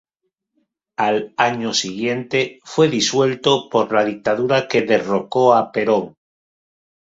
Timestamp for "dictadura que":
4.03-4.81